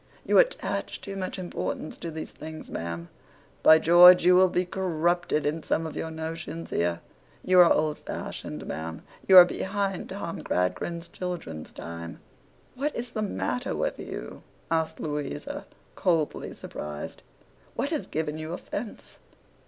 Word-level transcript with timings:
'You 0.25 0.39
attach 0.39 0.99
too 0.99 1.15
much 1.15 1.37
importance 1.37 1.95
to 1.97 2.09
these 2.09 2.31
things, 2.31 2.71
ma'am. 2.71 3.07
By 3.61 3.77
George, 3.77 4.25
you'll 4.25 4.49
be 4.49 4.65
corrupted 4.65 5.45
in 5.45 5.61
some 5.61 5.85
of 5.85 5.95
your 5.95 6.09
notions 6.09 6.71
here. 6.71 7.01
You 7.45 7.59
are 7.59 7.71
old 7.71 7.99
fashioned, 7.99 8.65
ma'am. 8.65 9.03
You 9.27 9.37
are 9.37 9.45
behind 9.45 10.09
Tom 10.09 10.41
Gradgrind's 10.41 11.07
children's 11.07 11.71
time.' 11.71 12.19
'What 12.73 12.95
is 12.95 13.11
the 13.11 13.21
matter 13.21 13.75
with 13.75 13.99
you?' 13.99 14.41
asked 14.71 14.99
Louisa, 14.99 15.67
coldly 15.93 16.53
surprised. 16.53 17.21
'What 17.75 17.91
has 17.91 18.07
given 18.07 18.39
you 18.39 18.53
offence? 18.53 19.19